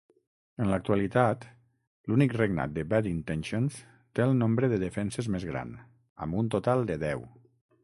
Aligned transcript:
En 0.63 0.69
l'actualitat, 0.69 1.43
l'únic 2.11 2.33
regnat 2.37 2.73
de 2.79 2.85
Bad 2.95 3.11
Intentions 3.11 3.77
té 4.19 4.25
el 4.27 4.35
nombre 4.41 4.71
de 4.73 4.81
defenses 4.87 5.31
més 5.37 5.47
gran, 5.53 5.77
amb 6.27 6.43
un 6.43 6.53
total 6.59 6.85
de 6.93 7.01
deu. 7.09 7.27